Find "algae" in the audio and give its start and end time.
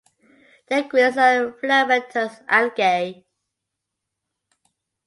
2.47-3.23